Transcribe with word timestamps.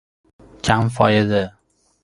کم 0.63 0.87
فایده 0.89 1.53